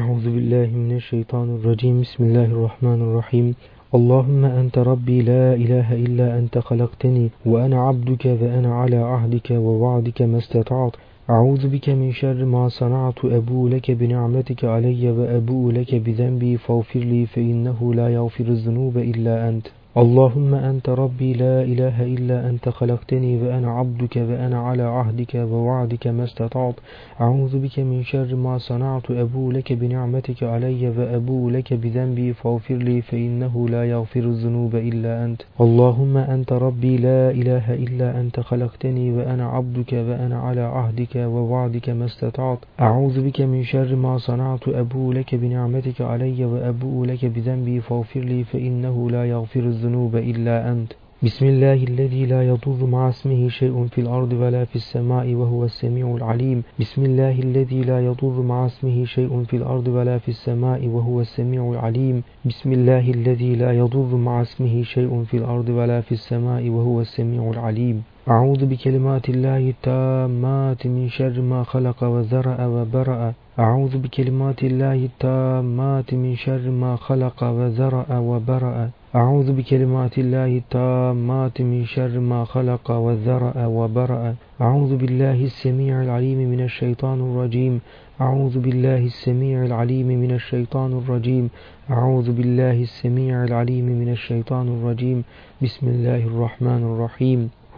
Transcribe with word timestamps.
أعوذ 0.00 0.24
بالله 0.34 0.68
من 0.84 0.92
الشيطان 0.96 1.48
الرجيم. 1.56 2.00
بسم 2.00 2.24
الله 2.24 2.44
الرحمن 2.56 3.00
الرحيم. 3.06 3.46
اللهم 3.94 4.44
أنت 4.44 4.78
ربي 4.78 5.18
لا 5.22 5.54
إله 5.54 5.88
إلا 6.04 6.38
أنت 6.38 6.58
خلقتني 6.58 7.26
وأنا 7.46 7.78
عبدك 7.88 8.24
وأنا 8.40 8.70
على 8.80 8.96
عهدك 8.96 9.48
ووعدك 9.50 10.22
ما 10.22 10.38
استطعت. 10.38 10.94
أعوذ 11.30 11.68
بك 11.68 11.88
من 12.00 12.12
شر 12.12 12.44
ما 12.44 12.68
صنعت. 12.68 13.24
أبو 13.24 13.68
لك 13.68 13.90
بنعمتك 13.90 14.64
علي 14.64 15.10
وأبو 15.10 15.70
لك 15.70 15.94
بذنبي. 15.94 16.56
فاغفر 16.56 17.00
لي 17.00 17.26
فإنه 17.26 17.94
لا 17.94 18.08
يغفر 18.08 18.46
الذنوب 18.56 18.98
إلا 18.98 19.48
أنت. 19.48 19.66
اللهم 19.96 20.54
أنت 20.54 20.88
ربي 20.88 21.32
لا 21.32 21.62
إله 21.62 22.04
إلا 22.04 22.50
أنت 22.50 22.68
خلقتني 22.68 23.42
وأنا 23.42 23.70
عبدك 23.70 24.16
وأنا 24.16 24.60
على 24.60 24.82
عهدك 24.82 25.34
ووعدك 25.34 26.06
ما 26.06 26.24
استطعت. 26.24 26.74
أعوذ 27.20 27.58
بك 27.58 27.78
من 27.78 28.02
شر 28.02 28.34
ما 28.34 28.58
صنعت. 28.58 29.10
أبو 29.10 29.50
لك 29.50 29.72
بنعمتك 29.72 30.42
علي 30.42 30.88
وأبو 30.88 31.50
لك 31.50 31.74
بذنبي. 31.74 32.32
فاغفر 32.32 32.74
لي 32.74 33.02
فإنه 33.02 33.68
لا 33.68 33.84
يغفر 33.84 34.20
الذنوب 34.20 34.76
إلا 34.76 35.24
أنت. 35.24 35.42
اللهم 35.60 36.16
أنت 36.16 36.52
ربي 36.52 36.96
لا 36.96 37.30
إله 37.30 37.74
إلا 37.74 38.20
أنت 38.20 38.40
خلقتني 38.40 39.12
وأنا 39.12 39.46
عبدك 39.46 39.92
وأنا 39.92 40.38
على 40.40 40.60
عهدك 40.60 41.16
ووعدك 41.16 41.88
ما 41.90 42.04
استطعت. 42.04 42.58
أعوذ 42.80 43.26
بك 43.26 43.40
من 43.40 43.64
شر 43.64 43.96
ما 43.96 44.18
صنعت. 44.18 44.68
أبو 44.68 45.12
لك 45.12 45.34
بنعمتك 45.34 46.00
علي 46.00 46.44
وأبو 46.44 47.04
لك 47.04 47.24
بذنبي. 47.24 47.80
فاغفر 47.80 48.20
لي 48.20 48.44
فإنه 48.44 49.10
لا 49.10 49.24
يغفر 49.24 49.60
الذنوب 49.60 49.79
الذنوب 49.80 50.16
إلا 50.16 50.72
أنت. 50.72 50.92
بسم 51.22 51.46
الله 51.46 51.84
الذي 51.84 52.26
لا 52.26 52.42
يضر 52.48 52.86
مع 52.86 53.08
اسمه 53.08 53.48
شيء 53.48 53.86
في 53.86 54.00
الأرض 54.00 54.32
ولا 54.32 54.64
في 54.64 54.76
السماء 54.76 55.34
وهو 55.34 55.64
السميع 55.64 56.06
العليم. 56.16 56.62
بسم 56.80 57.04
الله 57.04 57.36
الذي 57.48 57.80
لا 57.82 57.98
يضر 58.06 58.42
مع 58.42 58.66
اسمه 58.66 59.04
شيء 59.04 59.44
في 59.44 59.56
الأرض 59.56 59.88
ولا 59.88 60.18
في 60.18 60.28
السماء 60.28 60.86
وهو 60.86 61.20
السميع 61.20 61.70
العليم. 61.70 62.22
بسم 62.44 62.72
الله 62.72 63.10
الذي 63.10 63.52
لا 63.56 63.72
يضر 63.72 64.16
مع 64.16 64.42
اسمه 64.42 64.82
شيء 64.82 65.24
في 65.24 65.36
الأرض 65.36 65.68
ولا 65.68 66.00
في 66.00 66.12
السماء 66.12 66.68
وهو 66.68 67.00
السميع 67.00 67.50
العليم. 67.50 68.02
أعوذ 68.30 68.66
بكلمات 68.66 69.28
الله 69.28 69.68
التامات 69.74 70.86
من 70.86 71.08
شر 71.08 71.40
ما 71.40 71.64
خلق 71.64 72.04
وزرع 72.04 72.66
وبرأ. 72.66 73.32
أعوذ 73.58 73.98
بكلمات 73.98 74.64
الله 74.64 74.94
التامات 74.94 76.14
من 76.14 76.36
شر 76.36 76.70
ما 76.70 76.96
خلق 76.96 77.44
وزرع 77.44 78.18
وبرأ. 78.18 78.90
أعوذ 79.14 79.52
بكلمات 79.52 80.18
الله 80.18 80.46
التامات 80.62 81.60
من 81.60 81.84
شر 81.84 82.20
ما 82.20 82.44
خلق 82.44 82.90
وذرأ 82.90 83.66
وبرأ. 83.66 84.34
أعوذ 84.60 84.96
بالله 84.96 85.44
السميع 85.44 86.02
العليم 86.02 86.38
من 86.38 86.60
الشيطان 86.60 87.18
الرجيم. 87.20 87.80
أعوذ 88.20 88.58
بالله 88.58 89.02
السميع 89.12 89.64
العليم 89.64 90.06
من 90.06 90.30
الشيطان 90.30 90.90
الرجيم. 90.92 91.50
أعوذ 91.90 92.32
بالله 92.32 92.82
السميع 92.82 93.44
العليم 93.44 93.86
من 94.00 94.08
الشيطان 94.08 94.66
الرجيم. 94.68 95.18
بسم 95.62 95.84
الله 95.88 96.22
الرحمن 96.30 96.82
الرحيم. 96.92 97.59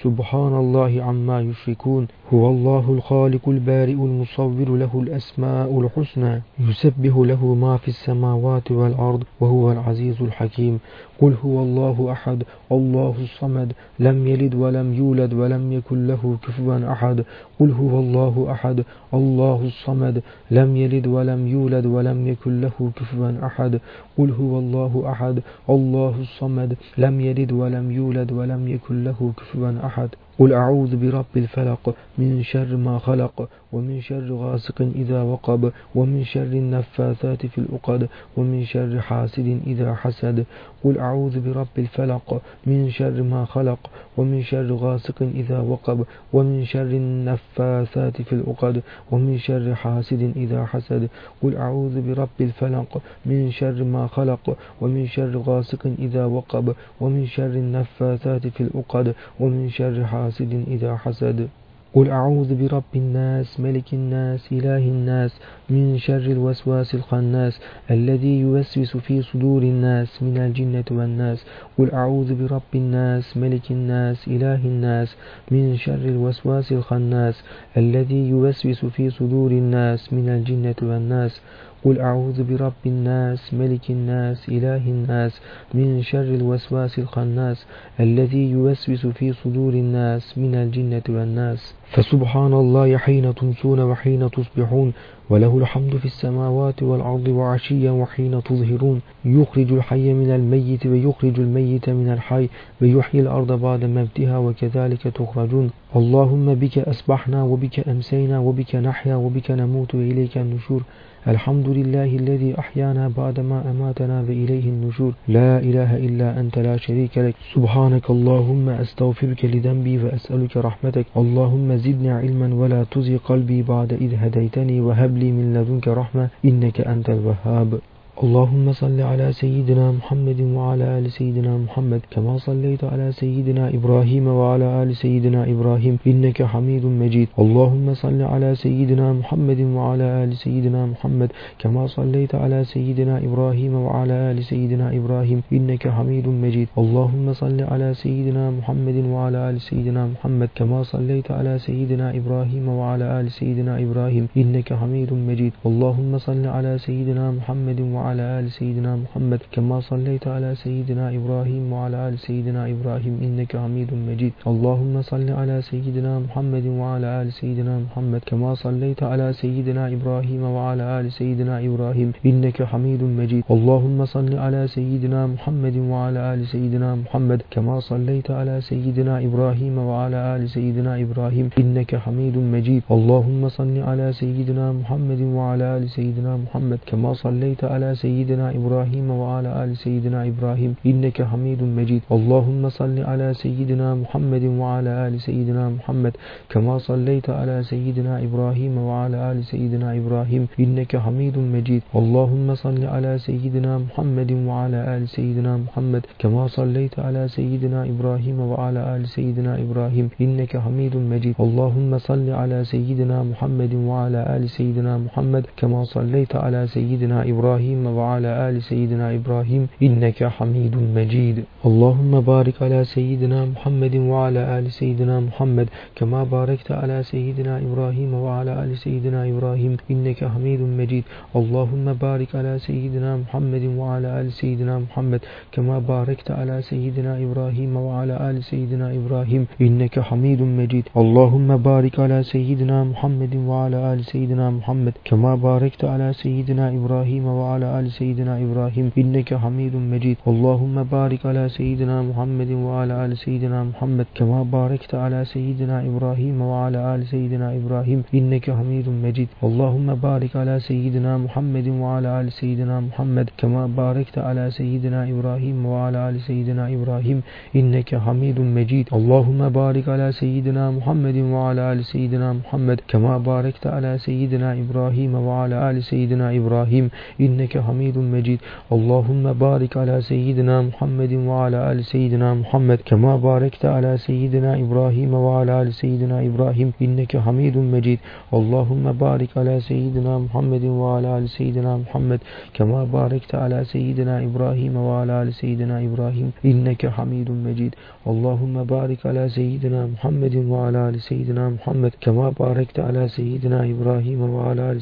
سبحان 0.00 0.54
الله 0.56 1.02
عما 1.02 1.40
يشركون. 1.40 2.08
هو 2.34 2.50
الله 2.50 2.84
الخالق 2.90 3.48
البارئ 3.48 3.92
المصور 3.92 4.68
له 4.76 4.92
الأسماء 4.94 5.80
الحسنى 5.80 6.42
يسبح 6.60 7.14
له 7.16 7.54
ما 7.54 7.76
في 7.76 7.88
السماوات 7.88 8.70
والأرض 8.70 9.22
وهو 9.40 9.72
العزيز 9.72 10.22
الحكيم. 10.22 10.78
قل 11.20 11.34
هو 11.44 11.62
الله 11.62 12.12
أحد 12.12 12.42
الله 12.72 13.14
الصمد 13.20 13.72
لم 13.98 14.26
يلد 14.26 14.54
ولم 14.54 14.94
يولد 14.94 15.34
ولم 15.34 15.72
يكن 15.72 16.06
له 16.06 16.36
كفوا 16.42 16.92
أحد. 16.92 17.24
قل 17.62 17.70
هو 17.70 18.00
الله 18.00 18.34
أحد 18.50 18.84
الله 19.14 19.60
الصمد 19.72 20.22
لم 20.50 20.76
يلد 20.76 21.06
ولم 21.06 21.46
يولد 21.48 21.86
ولم 21.86 22.28
يكن 22.28 22.60
له 22.60 22.90
كفوا 22.96 23.46
أحد. 23.46 23.80
قل 24.18 24.30
هو 24.30 24.58
الله 24.58 24.92
أحد 25.12 25.36
الله 25.70 26.14
الصمد 26.20 26.76
لم 26.98 27.20
يلد 27.20 27.52
ولم 27.52 27.86
يولد 27.92 28.32
ولم 28.32 28.68
يكن 28.68 29.04
له 29.04 29.32
كفوا 29.38 29.72
أحد. 29.86 30.08
قل 30.38 30.52
أعوذ 30.52 30.96
برب 30.96 31.24
الفلق 31.36 31.94
من 32.18 32.42
شر 32.42 32.76
ما 32.76 32.98
خلق 32.98 33.48
ومن 33.72 34.00
شر 34.00 34.32
غاسق 34.32 34.82
إذا 34.82 35.22
وقب 35.22 35.72
ومن 35.94 36.24
شر 36.24 36.42
النفاثات 36.42 37.46
في 37.46 37.58
الأقد 37.58 38.08
ومن 38.36 38.64
شر 38.64 39.00
حاسد 39.00 39.60
إذا 39.66 39.94
حسد 39.94 40.44
قل 40.84 40.98
أعوذ 40.98 41.40
برب 41.40 41.66
الفلق 41.78 42.42
من 42.66 42.90
شر 42.90 43.22
ما 43.22 43.44
خلق 43.44 43.90
ومن 44.16 44.42
شر 44.42 44.72
غاسق 44.72 45.22
إذا 45.22 45.58
وقب 45.60 46.04
ومن 46.32 46.64
شر 46.64 46.80
النفاثات 47.02 48.22
في 48.22 48.32
الأقد 48.32 48.82
ومن 49.10 49.38
شر 49.38 49.74
حاسد 49.74 50.32
إذا 50.36 50.64
حسد 50.64 51.08
قل 51.42 51.56
أعوذ 51.56 52.00
برب 52.00 52.28
الفلق 52.40 53.02
من 53.26 53.50
شر 53.50 53.84
ما 53.84 54.06
خلق 54.06 54.56
ومن 54.80 55.06
شر 55.06 55.36
غاسق 55.36 55.86
إذا 55.98 56.24
وقب 56.24 56.74
ومن 57.00 57.26
شر 57.26 57.46
النفاثات 57.64 58.46
في 58.46 58.60
الأقد 58.60 59.14
ومن 59.40 59.70
شر 59.70 60.04
حاسد 60.04 60.21
إذا 60.68 60.96
حسد. 60.96 61.48
قل 61.94 62.10
أعوذ 62.10 62.54
برب 62.54 62.92
الناس 62.96 63.60
ملك 63.60 63.92
الناس 63.92 64.52
إله 64.52 64.78
الناس. 64.78 65.32
من 65.72 65.98
شر 65.98 66.26
الوسواس 66.36 66.94
الخناس 66.94 67.60
الذي 67.90 68.40
يوسوس 68.40 68.96
في 68.96 69.22
صدور 69.22 69.62
الناس 69.62 70.22
من 70.22 70.36
الجنة 70.38 70.84
والناس. 70.90 71.38
قل 71.78 71.88
أعوذ 71.90 72.30
برب 72.40 72.72
الناس 72.74 73.36
ملك 73.36 73.66
الناس 73.70 74.28
إله 74.28 74.60
الناس. 74.72 75.08
من 75.50 75.76
شر 75.76 76.04
الوسواس 76.14 76.72
الخناس 76.72 77.36
الذي 77.76 78.28
يوسوس 78.28 78.84
في 78.84 79.10
صدور 79.10 79.50
الناس 79.50 80.12
من 80.12 80.28
الجنة 80.28 80.80
والناس. 80.82 81.40
قل 81.84 81.98
أعوذ 82.00 82.38
برب 82.50 82.82
الناس 82.86 83.54
ملك 83.54 83.90
الناس 83.90 84.48
إله 84.48 84.84
الناس. 84.96 85.32
من 85.74 86.02
شر 86.02 86.28
الوسواس 86.40 86.98
الخناس 86.98 87.66
الذي 88.00 88.50
يوسوس 88.50 89.06
في 89.06 89.32
صدور 89.32 89.72
الناس 89.72 90.38
من 90.38 90.54
الجنة 90.54 91.02
والناس. 91.08 91.74
فسبحان 91.92 92.52
الله 92.52 92.96
حين 92.96 93.34
تمسون 93.34 93.80
وحين 93.80 94.30
تصبحون. 94.30 94.92
وله 95.32 95.58
الحمد 95.58 95.96
في 95.96 96.04
السماوات 96.04 96.82
والأرض 96.82 97.28
وعشيا 97.28 97.90
وحين 97.90 98.42
تظهرون. 98.42 99.00
يخرج 99.24 99.72
الحي 99.72 100.12
من 100.12 100.30
الميت 100.30 100.86
ويخرج 100.86 101.40
الميت 101.40 101.90
من 101.90 102.08
الحي 102.12 102.48
ويحيي 102.82 103.20
الأرض 103.20 103.52
بعد 103.52 103.84
موتها 103.84 104.38
وكذلك 104.38 105.02
تخرجون. 105.02 105.70
اللهم 105.96 106.54
بك 106.54 106.78
أصبحنا 106.78 107.42
وبك 107.44 107.88
أمسينا 107.88 108.38
وبك 108.38 108.76
نحيا 108.76 109.14
وبك 109.14 109.50
نموت 109.50 109.94
وإليك 109.94 110.38
النشور. 110.38 110.82
الحمد 111.26 111.68
لله 111.68 112.04
الذي 112.04 112.58
أحيانا 112.58 113.08
بعدما 113.16 113.70
أماتنا 113.70 114.20
وإليه 114.20 114.64
النشور 114.74 115.12
لا 115.28 115.58
إله 115.58 115.96
إلا 115.96 116.40
أنت 116.40 116.58
لا 116.58 116.76
شريك 116.76 117.18
لك. 117.18 117.34
سبحانك 117.54 118.10
اللهم 118.10 118.68
أستغفرك 118.68 119.44
لذنبي 119.44 120.04
وأسألك 120.04 120.56
رحمتك. 120.56 121.06
اللهم 121.16 121.76
زدني 121.76 122.10
علما 122.10 122.54
ولا 122.54 122.84
تزي 122.90 123.16
قلبي 123.16 123.62
بعد 123.62 123.92
إذ 123.92 124.14
هديتني 124.14 124.80
وهب 124.80 125.18
لي 125.18 125.30
من 125.30 125.54
لدنك 125.54 125.88
رحمة. 125.88 126.28
إنك 126.44 126.80
أنت 126.80 127.10
الوهاب. 127.10 127.78
اللهم 128.26 128.72
صل 128.72 129.00
على 129.00 129.32
سيدنا 129.32 129.92
محمد 129.98 130.40
وعلى 130.56 130.98
آل 130.98 131.06
سيدنا 131.10 131.52
محمد 131.58 132.00
كما 132.10 132.38
صليت 132.38 132.84
على 132.84 133.12
سيدنا 133.12 133.64
إبراهيم 133.78 134.26
وعلى 134.26 134.82
آل 134.82 134.96
سيدنا 134.96 135.40
إبراهيم 135.52 135.98
إنك 136.06 136.42
حميد 136.42 136.84
مجيد. 136.86 137.28
اللهم 137.44 137.94
صل 137.94 138.20
على 138.22 138.54
سيدنا 138.54 139.12
محمد 139.12 139.60
وعلى 139.76 140.06
آل 140.24 140.36
سيدنا 140.44 140.86
محمد 140.92 141.30
كما 141.58 141.86
صليت 141.86 142.34
على 142.34 142.64
سيدنا 142.74 143.14
إبراهيم 143.26 143.74
وعلى 143.86 144.14
آل 144.30 144.38
سيدنا 144.44 144.86
إبراهيم 144.98 145.42
إنك 145.56 145.88
حميد 145.88 146.26
مجيد. 146.44 146.68
اللهم 146.78 147.26
صل 147.42 147.58
على 147.72 147.88
سيدنا 147.94 148.44
محمد 148.58 148.98
وعلى 149.14 149.38
آل 149.50 149.60
سيدنا 149.60 150.02
محمد 150.14 150.48
كما 150.58 150.82
صليت 150.82 151.30
على 151.30 151.58
سيدنا 151.58 152.06
إبراهيم 152.18 152.68
وعلى 152.68 153.06
آل 153.20 153.26
سيدنا 153.40 153.72
إبراهيم 153.84 154.24
إنك 154.36 154.68
حميد 154.80 155.10
مجيد. 155.28 155.52
اللهم 155.66 156.18
صل 156.18 156.46
على 156.46 156.72
سيدنا 156.86 157.26
محمد 157.40 157.80
وعلى 157.80 158.10
وعلى 158.12 158.40
آل 158.40 158.46
سيدنا 158.60 158.92
محمد 159.04 159.40
كما 159.54 159.80
صليت 159.80 160.24
على 160.34 160.50
سيدنا 160.64 161.04
إبراهيم 161.18 161.64
وعلى 161.72 161.98
آل 162.08 162.14
سيدنا 162.26 162.62
إبراهيم 162.74 163.14
إنك 163.26 163.52
حميد 163.56 163.90
مجيد. 164.08 164.32
اللهم 164.52 164.94
صل 165.12 165.28
على 165.40 165.56
سيدنا 165.70 166.12
محمد 166.24 166.66
وعلى 166.80 167.08
آل 167.22 167.28
سيدنا 167.40 167.74
محمد 167.86 168.20
كما 168.30 168.50
صليت 168.64 169.00
على 169.02 169.32
سيدنا 169.42 169.84
إبراهيم 169.96 170.42
وعلى 170.56 170.84
آل 171.00 171.06
سيدنا 171.18 171.54
إبراهيم 171.68 172.08
إنك 172.30 172.58
حميد 172.70 173.02
مجيد. 173.20 173.42
اللهم 173.56 173.98
صل 174.04 174.32
على 174.44 174.62
سيدنا 174.76 175.20
محمد 175.34 175.76
وعلى 175.92 176.20
آل 176.34 176.40
سيدنا 176.52 176.90
محمد 177.02 177.40
كما 177.54 177.76
صليت 177.90 178.28
على 178.30 178.56
سيدنا 178.60 179.14
إبراهيم 179.26 179.74
وعلى 179.88 180.18
آل 180.36 180.42
سيدنا 180.56 180.92
إبراهيم 181.04 181.46
إنك 181.62 181.90
حميد 182.04 182.36
مجيد. 182.54 182.82
اللهم 182.96 183.42
صل 183.58 183.76
على 183.88 184.06
سيدنا 184.20 184.66
محمد 184.80 185.20
وعلى 185.36 185.66
آل 185.76 185.84
سيدنا 185.96 186.32
محمد 186.44 186.80
كما 186.90 187.10
صليت 187.24 187.64
على 187.64 187.91
سيدنا 187.94 188.50
إبراهيم 188.50 189.10
وعلى 189.10 189.64
آل 189.64 189.76
سيدنا 189.76 190.26
إبراهيم 190.26 190.74
إنك 190.86 191.22
حميد 191.22 191.62
مجيد. 191.62 192.02
اللهم 192.12 192.68
صل 192.68 192.96
على 193.10 193.34
سيدنا 193.34 193.94
محمد 193.94 194.44
وعلى 194.44 195.08
آل 195.08 195.20
سيدنا 195.20 195.64
محمد 195.68 196.12
كما 196.52 196.78
صليت 196.78 197.30
على 197.30 197.62
سيدنا 197.62 198.22
إبراهيم 198.26 198.78
وعلى 198.78 199.32
آل 199.32 199.44
سيدنا 199.44 199.88
إبراهيم 200.00 200.42
إنك 200.60 200.96
حميد 200.96 201.38
مجيد. 201.38 201.82
اللهم 202.00 202.54
صل 202.54 202.84
على 202.84 203.18
سيدنا 203.18 203.78
محمد 203.78 204.30
وعلى 204.32 204.80
آل 204.96 205.08
سيدنا 205.08 205.56
محمد 205.56 206.02
كما 206.18 206.46
صليت 206.46 206.98
على 206.98 207.28
سيدنا 207.28 207.80
إبراهيم 207.92 208.38
وعلى 208.40 208.80
آل 208.96 209.02
سيدنا 209.08 209.52
إبراهيم 209.64 210.06
إنك 210.20 210.56
حميد 210.56 210.96
مجيد. 210.96 211.34
اللهم 211.40 211.98
صل 211.98 212.30
على 212.30 212.64
سيدنا 212.64 213.22
محمد 213.22 213.74
وعلى 213.74 214.20
آل 214.36 214.44
سيدنا 214.58 214.98
محمد 214.98 215.44
كما 215.56 215.84
صليت 215.84 216.36
على 216.36 216.66
سيدنا 216.66 217.18
إبراهيم 217.32 217.81
وعلى 217.86 218.48
آل 218.48 218.62
سيدنا 218.62 219.14
إبراهيم 219.14 219.68
إنك 219.82 220.24
حميد 220.24 220.74
مجيد. 220.96 221.44
اللهم 221.66 222.20
بارك 222.20 222.62
على 222.62 222.84
سيدنا 222.84 223.44
محمد 223.44 223.94
وعلى 223.96 224.58
آل 224.58 224.72
سيدنا 224.72 225.20
محمد 225.20 225.68
كما 225.96 226.24
باركت 226.24 226.72
على 226.72 227.02
سيدنا 227.02 227.58
إبراهيم 227.58 228.14
وعلى 228.14 228.64
آل 228.64 228.76
سيدنا 228.78 229.28
إبراهيم 229.28 229.76
إنك 229.90 230.24
حميد 230.24 230.60
مجيد. 230.60 231.04
اللهم 231.36 231.92
بارك 231.92 232.30
على 232.34 232.58
سيدنا 232.58 233.16
محمد 233.16 233.64
وعلى 233.78 234.20
آل 234.20 234.32
سيدنا 234.32 234.78
محمد 234.78 235.20
كما 235.52 235.78
باركت 235.78 236.30
على 236.30 236.62
سيدنا 236.62 237.12
إبراهيم 237.24 237.76
وعلى 237.76 238.30
آل 238.30 238.42
سيدنا 238.44 238.86
إبراهيم 238.98 239.46
إنك 239.60 240.00
حميد 240.00 240.40
مجيد. 240.42 240.84
اللهم 240.96 241.56
بارك 241.56 242.00
على 242.00 242.22
سيدنا 242.22 242.84
محمد 242.84 243.36
وعلى 243.36 243.78
آل 243.92 244.04
سيدنا 244.04 244.50
محمد 244.50 244.92
كما 245.04 245.34
باركت 245.34 245.84
على 245.84 246.12
سيدنا 246.12 246.68
إبراهيم 246.78 247.24
وعلى 247.26 247.71
آل 247.78 247.86
سيدنا 247.98 248.34
إبراهيم 248.44 248.86
إنك 248.98 249.30
حميد 249.42 249.74
مجيد. 249.92 250.16
اللهم 250.32 250.76
بارك 250.96 251.22
على 251.30 251.44
سيدنا 251.58 251.96
محمد 252.08 252.50
وعلى 252.66 252.94
آل 253.04 253.12
سيدنا 253.24 253.64
محمد 253.70 254.06
كما 254.18 254.42
باركت 254.56 254.94
على 254.94 255.20
سيدنا 255.34 255.76
إبراهيم 255.88 256.36
وعلى 256.50 256.80
آل 256.94 257.02
سيدنا 257.12 257.48
إبراهيم 257.58 258.00
إنك 258.18 258.46
حميد 258.58 258.88
مجيد. 259.04 259.28
اللهم 259.48 259.88
بارك 259.94 260.32
على 260.36 260.56
سيدنا 260.68 261.12
محمد 261.24 261.68
وعلى 261.82 262.08
آل 262.20 262.32
سيدنا 262.40 262.76
محمد 262.88 263.26
كما 263.40 263.62
باركت 263.80 264.16
على 264.18 264.44
سيدنا 264.58 265.00
إبراهيم 265.12 265.66
وعلى 265.66 265.98
آل 266.08 266.16
سيدنا 266.28 266.64
إبراهيم 266.76 267.18
إنك 267.60 267.90
حميد 268.04 268.38
مجيد. 268.58 268.86
اللهم 268.98 269.40
بارك 269.60 269.86
على 269.94 270.08
سيدنا 270.22 270.64
محمد 270.70 271.16
وعلى 271.34 271.62
آل 271.72 271.80
سيدنا 271.92 272.28
محمد 272.40 272.78
كما 272.90 273.18
باركت 273.18 273.64
على 273.66 273.92
سيدنا 274.08 274.48
إبراهيم 274.62 275.12
وعلى 275.14 275.56
آل 275.70 275.76
سيدنا 275.90 276.26
إبراهيم 276.38 276.90
إنك 277.20 277.54
حميد 277.66 277.98
مجيد 277.98 278.40
اللهم 278.76 279.24
بارك 279.32 279.76
على 279.76 279.96
سيدنا 280.00 280.62
محمد 280.62 281.12
وعلى 281.12 281.58
آل 281.72 281.84
سيدنا 281.84 282.34
محمد 282.34 282.78
كما 282.88 283.16
باركت 283.16 283.64
على 283.64 283.92
سيدنا 284.08 284.50
إبراهيم 284.64 285.14
وعلى 285.14 285.52
آل 285.62 285.72
سيدنا 285.72 286.16
إبراهيم 286.28 286.68
إنك 286.82 287.12
حميد 287.16 287.56
مجيد 287.74 287.98
اللهم 288.38 288.92
بارك 288.92 289.30
على 289.36 289.60
سيدنا 289.60 290.18
محمد 290.18 290.64
وعلى 290.64 291.08
آل 291.18 291.28
سيدنا 291.28 291.72
محمد 291.76 292.20
كما 292.56 292.84
باركت 292.84 293.34
على 293.34 293.64
سيدنا 293.64 294.14
إبراهيم 294.28 294.74
وعلى 294.76 295.12
آل 295.22 295.30
سيدنا 295.34 295.76
إبراهيم 295.88 296.28
إنك 296.50 296.82
حميد 296.96 297.28
مجيد 297.30 297.72
اللهم 298.12 298.54
بارك 298.74 299.00
على 299.06 299.28
سيدنا 299.28 299.80
محمد 299.94 300.34
وعلى 300.52 300.78
آل 300.88 300.96
سيدنا 301.00 301.44
محمد 301.56 301.92
كما 302.00 302.26
باركت 302.42 302.76
على 302.86 303.08
سيدنا 303.08 303.58
إبراهيم 303.72 304.20
وعلى 304.36 304.62
آل 304.72 304.80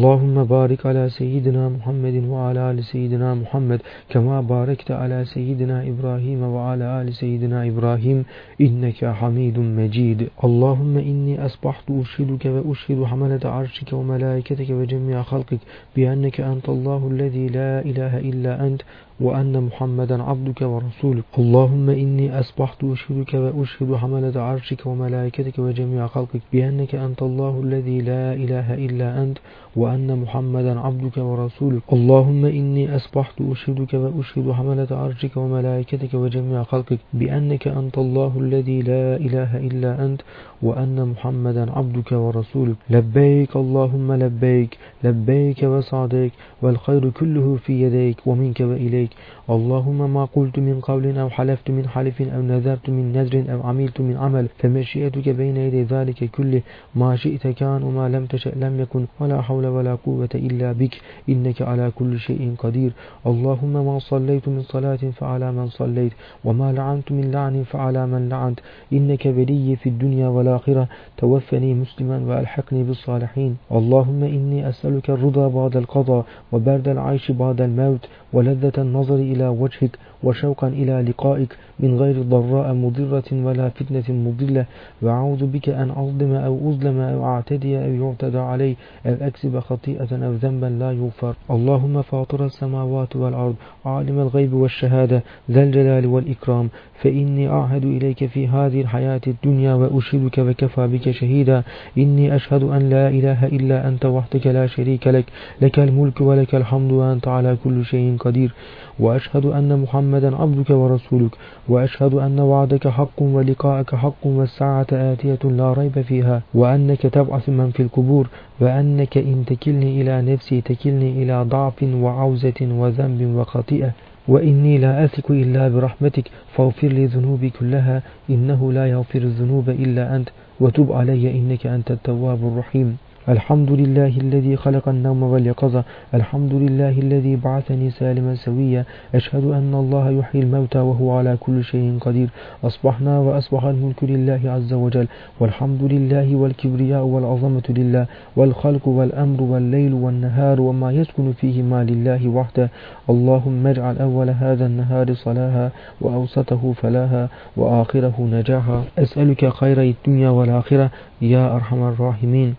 سيدنا 0.00 0.26
إبراهيم 0.26 0.26
إنك 0.26 0.26
حميد 0.26 0.28
مجيد 0.28 0.36
اللهم 0.36 0.44
بارك 0.44 0.86
على 0.86 1.08
سيدنا 1.08 1.68
محمد 1.68 2.24
وعلى 2.28 2.70
آل 2.70 2.84
سيدنا 2.84 3.34
محمد 3.34 3.80
كما 4.10 4.40
باركت 4.40 4.90
على 4.90 5.24
سيدنا 5.24 5.82
إبراهيم 5.88 6.42
وعلى 6.42 7.02
آل 7.02 7.14
سيدنا 7.14 7.66
إبراهيم 7.66 8.24
إنك 8.60 9.04
حميد 9.04 9.58
مجيد 9.58 10.28
اللهم 10.44 10.98
إني 10.98 11.46
أصبحت 11.46 11.90
أشهدك 11.90 12.44
وأشهد 12.46 13.04
حملة 13.04 13.40
عرشك 13.44 13.92
وملائكتك 13.92 14.70
وجميع 14.70 15.22
خلقك 15.22 15.58
بأنك 15.96 16.40
أنت 16.40 16.68
الله 16.68 17.08
الذي 17.12 17.46
لا 17.46 17.80
إله 17.80 18.18
إلا 18.18 18.66
أنت 18.66 18.82
وأن 19.20 19.62
محمدا 19.62 20.22
عبدك 20.22 20.60
ورسولك. 20.62 21.24
اللهم 21.38 21.90
إني 21.90 22.40
أصبحت 22.40 22.84
أشهدك 22.84 23.34
وأشهد 23.34 23.94
حملة 23.94 24.40
عرشك 24.40 24.86
وملائكتك 24.86 25.58
وجميع 25.58 26.06
خلقك 26.06 26.40
بأنك 26.52 26.94
أنت 26.94 27.22
الله 27.22 27.60
الذي 27.64 27.98
لا 28.00 28.34
إله 28.34 28.74
إلا 28.74 29.22
أنت 29.22 29.38
وأن 29.76 30.18
محمدا 30.22 30.80
عبدك 30.80 31.16
ورسولك. 31.16 31.82
اللهم 31.92 32.44
إني 32.44 32.96
أصبحت 32.96 33.40
أشهدك 33.40 33.94
وأشهد 33.94 34.50
حملة 34.52 34.90
عرشك 34.90 35.36
وملائكتك 35.36 36.14
وجميع 36.14 36.62
خلقك 36.62 36.98
بأنك 37.14 37.68
أنت 37.68 37.98
الله 37.98 38.32
الذي 38.40 38.82
لا 38.82 39.16
إله 39.16 39.50
إلا 39.56 40.04
أنت 40.04 40.20
وأن 40.62 41.08
محمدا 41.08 41.72
عبدك 41.72 42.12
ورسولك. 42.12 42.76
لبيك 42.90 43.56
اللهم 43.56 44.12
لبيك 44.12 44.78
لبيك 45.04 45.62
وسعديك 45.62 46.32
والخير 46.62 47.10
كله 47.10 47.56
في 47.64 47.72
يديك 47.82 48.26
ومنك 48.26 48.60
وإليك. 48.60 49.05
اللهم 49.50 50.14
ما 50.14 50.24
قلت 50.24 50.58
من 50.58 50.80
قول 50.80 51.18
أو 51.18 51.28
حلفت 51.30 51.70
من 51.70 51.88
حلف 51.88 52.22
أو 52.22 52.42
نذرت 52.42 52.90
من 52.90 53.12
نذر 53.12 53.52
أو 53.52 53.62
عملت 53.68 54.00
من 54.00 54.16
عمل 54.16 54.48
فمشيئتك 54.58 55.28
بين 55.28 55.56
يدي 55.56 55.82
ذلك 55.82 56.30
كله. 56.30 56.62
ما 56.94 57.16
شئت 57.16 57.46
كان 57.46 57.82
وما 57.82 58.08
لم 58.08 58.26
تشأ 58.26 58.52
لم 58.56 58.80
يكن 58.80 59.06
ولا 59.20 59.42
حول 59.42 59.66
ولا 59.66 59.94
قوة 59.94 60.28
إلا 60.34 60.72
بك. 60.72 60.94
إنك 61.28 61.62
على 61.62 61.90
كل 61.98 62.18
شيء 62.18 62.54
قدير. 62.58 62.92
اللهم 63.26 63.72
ما 63.86 63.98
صليت 63.98 64.48
من 64.48 64.62
صلاة 64.62 65.02
فعلى 65.18 65.52
من 65.52 65.68
صليت 65.68 66.12
وما 66.44 66.72
لعنت 66.72 67.12
من 67.12 67.30
لعن 67.30 67.62
فعلى 67.62 68.06
من 68.06 68.28
لعنت. 68.28 68.60
إنك 68.92 69.26
ولي 69.26 69.76
في 69.76 69.88
الدنيا 69.88 70.28
والآخرة. 70.28 70.88
توفني 71.16 71.74
مسلما 71.74 72.18
وألحقني 72.28 72.82
بالصالحين. 72.82 73.56
اللهم 73.72 74.24
إني 74.24 74.68
أسألك 74.68 75.10
الرضا 75.10 75.48
بعد 75.48 75.76
القضاء 75.76 76.24
وبرد 76.52 76.88
العيش 76.88 77.30
بعد 77.30 77.60
الموت. 77.60 78.08
ولذة 78.36 78.72
النظر 78.78 79.14
إلى 79.14 79.48
وجهك 79.48 79.98
وشوقا 80.22 80.68
إلى 80.68 81.02
لقائك 81.08 81.56
من 81.80 81.98
غير 81.98 82.22
ضراء 82.22 82.74
مضرة 82.74 83.24
ولا 83.32 83.68
فتنة 83.68 84.04
مضلة. 84.08 84.64
وأعوذ 85.02 85.46
بك 85.46 85.68
أن 85.68 85.90
أظلم 85.90 86.32
أو 86.32 86.70
أظلم 86.70 86.98
أو 87.00 87.24
أعتدي 87.24 87.78
أو 87.78 87.92
يعتدى 87.92 88.38
علي 88.38 88.76
أو 89.06 89.14
أكسب 89.20 89.58
خطيئة 89.58 90.26
أو 90.26 90.32
ذنبا 90.32 90.66
لا 90.66 90.92
يغفر. 90.92 91.34
اللهم 91.50 92.02
فاطر 92.02 92.44
السماوات 92.44 93.16
والأرض 93.16 93.54
عالم 93.84 94.18
الغيب 94.20 94.52
والشهادة 94.52 95.22
ذا 95.50 95.62
الجلال 95.62 96.06
والإكرام. 96.06 96.68
فإني 97.02 97.48
أعهد 97.48 97.84
إليك 97.84 98.26
في 98.26 98.48
هذه 98.48 98.80
الحياة 98.80 99.20
الدنيا 99.26 99.74
وأشهدك 99.74 100.38
وكفى 100.38 100.86
بك 100.86 101.10
شهيدا. 101.10 101.62
إني 101.98 102.36
أشهد 102.36 102.62
أن 102.62 102.90
لا 102.90 103.08
إله 103.08 103.46
إلا 103.46 103.88
أنت 103.88 104.06
وحدك 104.06 104.46
لا 104.46 104.66
شريك 104.66 105.06
لك. 105.06 105.24
لك 105.60 105.78
الملك 105.78 106.20
ولك 106.20 106.54
الحمد 106.54 106.92
وأنت 106.92 107.28
على 107.28 107.56
كل 107.64 107.84
شيء 107.84 108.16
قدير. 108.18 108.54
وأشهد 108.98 109.46
أن 109.46 109.78
محمدا 110.06 110.36
عبدك 110.36 110.70
ورسولك 110.70 111.34
وأشهد 111.68 112.14
أن 112.14 112.40
وعدك 112.40 112.88
حق 112.88 113.22
ولقاءك 113.22 113.94
حق 113.94 114.22
والساعة 114.24 114.86
آتية 114.92 115.38
لا 115.44 115.72
ريب 115.72 116.00
فيها 116.00 116.42
وأنك 116.54 117.02
تبعث 117.02 117.48
من 117.48 117.70
في 117.70 117.82
القبور 117.82 118.28
وأنك 118.60 119.18
إن 119.18 119.44
تكلني 119.46 120.00
إلى 120.00 120.32
نفسي 120.32 120.60
تكلني 120.60 121.22
إلى 121.22 121.42
ضعف 121.42 121.82
وعوزة 121.82 122.60
وذنب 122.62 123.36
وخطيئة 123.36 123.90
وإني 124.28 124.78
لا 124.78 125.04
أثق 125.04 125.30
إلا 125.30 125.68
برحمتك 125.68 126.30
فاغفر 126.54 126.88
لي 126.88 127.06
ذنوبي 127.06 127.50
كلها 127.50 128.02
إنه 128.30 128.72
لا 128.72 128.86
يغفر 128.86 129.18
الذنوب 129.18 129.70
إلا 129.70 130.16
أنت 130.16 130.28
وتب 130.60 130.92
علي 130.92 131.30
إنك 131.30 131.66
أنت 131.66 131.90
التواب 131.90 132.40
الرحيم. 132.46 132.96
الحمد 133.28 133.70
لله 133.70 134.06
الذي 134.06 134.56
خلق 134.56 134.88
النوم 134.88 135.22
واليقظة. 135.22 135.84
الحمد 136.14 136.52
لله 136.54 136.90
الذي 136.98 137.36
بعثني 137.36 137.90
سالما 137.90 138.34
سويا. 138.34 138.84
أشهد 139.14 139.44
أن 139.44 139.74
الله 139.74 140.10
يحيي 140.10 140.42
الموتى 140.42 140.78
وهو 140.78 141.18
على 141.18 141.36
كل 141.40 141.64
شيء 141.64 141.98
قدير. 142.00 142.28
أصبحنا 142.64 143.18
وأصبح 143.18 143.64
الملك 143.64 144.04
لله 144.04 144.40
عز 144.44 144.72
وجل. 144.72 145.06
والحمد 145.40 145.82
لله 145.82 146.36
والكبرياء 146.36 147.04
والعظمة 147.04 147.62
لله. 147.68 148.06
والخلق 148.36 148.88
والأمر 148.88 149.42
والليل 149.42 149.94
والنهار 149.94 150.60
وما 150.60 150.92
يسكن 150.92 151.32
فيهما 151.32 151.84
لله 151.84 152.28
وحده. 152.28 152.70
اللهم 153.10 153.66
اجعل 153.66 153.98
أول 153.98 154.30
هذا 154.30 154.66
النهار 154.66 155.14
صلاها 155.14 155.70
وأوسطه 156.00 156.72
فلاها 156.72 157.28
وآخره 157.56 158.28
نجاها. 158.32 158.84
أسألك 158.98 159.48
خير 159.48 159.82
الدنيا 159.82 160.30
والآخرة. 160.30 160.90
يا 161.22 161.54
أرحم 161.56 161.82
الراحمين. 161.82 162.54